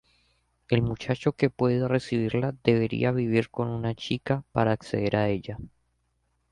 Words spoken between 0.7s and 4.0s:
muchacho que puede recibirla deberá vivir con una